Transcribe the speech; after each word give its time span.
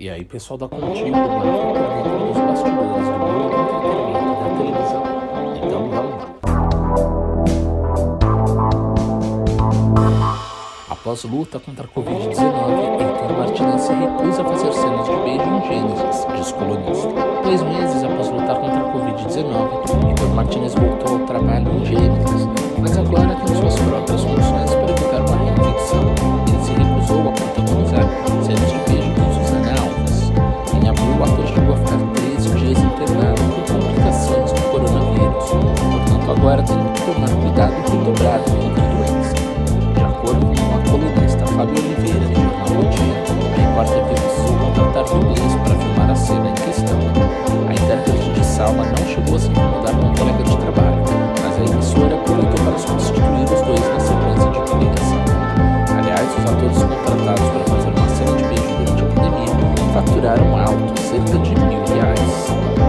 E 0.00 0.08
aí, 0.08 0.24
pessoal 0.24 0.56
da 0.56 0.68
Contigo, 0.68 1.16
agora 1.16 1.50
tá 1.50 1.66
por 1.66 2.04
dentro 2.04 2.26
dos 2.28 2.36
bastidores 2.36 3.08
do 3.08 3.18
mundo 3.18 3.50
do 3.50 3.58
entretenimento 3.66 4.38
da 4.44 4.50
televisão. 4.56 5.02
Então 5.56 5.90
vamos 5.90 5.90
lá. 5.92 6.38
Após 10.88 11.24
luta 11.24 11.58
contra 11.58 11.84
a 11.84 11.88
Covid-19, 11.88 13.00
Heitor 13.00 13.38
Martinez 13.38 13.82
se 13.82 13.92
recusa 13.92 14.42
a 14.42 14.44
fazer 14.44 14.72
cenas 14.72 15.04
de 15.04 15.16
beijo 15.16 15.42
em 15.42 15.66
Gênesis, 15.66 16.26
diz 16.36 16.52
colunista. 16.52 17.08
Dois 17.42 17.62
meses 17.64 18.04
após 18.04 18.30
lutar 18.30 18.54
contra 18.60 18.78
a 18.78 18.92
Covid-19, 18.92 20.10
Heitor 20.10 20.28
Martinez 20.28 20.74
voltou 20.76 21.18
ao 21.18 21.26
trabalho 21.26 21.72
em 21.72 21.84
Gênesis, 21.84 22.46
mas 22.78 22.96
agora 22.96 23.27
tomar 37.04 37.30
cuidado 37.30 37.74
redobrado 37.90 38.44
contra 38.50 38.82
a 38.82 38.88
doença. 38.88 39.34
De 39.94 40.02
acordo 40.02 40.46
com 40.46 40.74
a 40.74 40.90
colunista 40.90 41.46
Fábio 41.46 41.74
Oliveira, 41.78 42.26
do 42.26 42.34
jornal 42.34 42.68
O 42.68 42.88
Dia, 42.88 43.16
a 43.28 43.60
repórter 43.60 44.02
precisou 44.04 44.54
contratar 44.58 45.04
dublês 45.04 45.54
para 45.62 45.74
filmar 45.74 46.10
a 46.10 46.16
cena 46.16 46.48
em 46.48 46.54
questão. 46.54 46.98
A 47.68 47.72
intérprete 47.72 48.30
de 48.30 48.44
Salma 48.44 48.84
não 48.84 49.06
chegou 49.06 49.36
a 49.36 49.38
se 49.38 49.48
incomodar 49.48 49.94
com 49.94 50.06
um 50.06 50.14
colega 50.14 50.44
de 50.44 50.56
trabalho, 50.56 51.02
mas 51.42 51.54
a 51.58 51.72
emissora 51.72 52.14
aproveitou 52.14 52.64
para 52.64 52.78
substituir 52.78 53.44
os 53.44 53.62
dois 53.62 53.88
na 53.88 54.00
sequência 54.00 54.50
de 54.50 54.60
publicação. 54.70 55.22
Aliás, 55.98 56.28
os 56.38 56.44
atores 56.50 56.82
contratados 56.82 57.48
para 57.50 57.64
fazer 57.64 57.90
uma 57.90 58.08
cena 58.08 58.36
de 58.36 58.44
beijo 58.44 58.70
durante 58.78 59.02
a 59.02 59.06
pandemia 59.14 59.54
faturaram 59.94 60.56
alto, 60.56 61.00
cerca 61.00 61.38
de 61.38 61.54
mil 61.54 61.84
reais. 61.86 62.87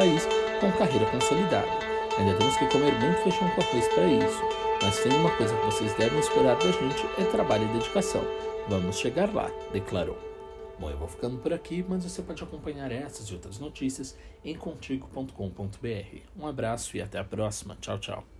País, 0.00 0.26
com 0.60 0.72
carreira 0.72 1.04
consolidada. 1.10 1.68
Ainda 2.18 2.34
temos 2.34 2.56
que 2.56 2.66
comer 2.68 2.92
muito 3.00 3.22
feijão 3.22 3.50
com 3.50 3.60
arroz 3.60 3.88
para 3.88 4.06
isso. 4.06 4.42
Mas 4.82 4.98
tem 5.00 5.12
uma 5.12 5.30
coisa 5.36 5.54
que 5.54 5.66
vocês 5.66 5.92
devem 5.94 6.18
esperar 6.18 6.56
da 6.56 6.72
gente, 6.72 7.06
é 7.18 7.24
trabalho 7.24 7.64
e 7.64 7.72
dedicação. 7.74 8.22
Vamos 8.66 8.98
chegar 8.98 9.32
lá, 9.34 9.50
declarou. 9.72 10.18
Bom, 10.78 10.88
eu 10.88 10.96
vou 10.96 11.08
ficando 11.08 11.36
por 11.36 11.52
aqui, 11.52 11.84
mas 11.86 12.02
você 12.02 12.22
pode 12.22 12.42
acompanhar 12.42 12.90
essas 12.90 13.26
e 13.26 13.34
outras 13.34 13.58
notícias 13.58 14.16
em 14.42 14.54
contigo.com.br. 14.54 16.18
Um 16.34 16.46
abraço 16.46 16.96
e 16.96 17.02
até 17.02 17.18
a 17.18 17.24
próxima. 17.24 17.76
Tchau, 17.78 17.98
tchau. 17.98 18.39